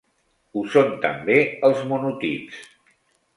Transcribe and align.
Ho 0.53 0.61
són 0.75 0.89
també 1.03 1.35
els 1.69 1.85
monotips. 1.93 2.65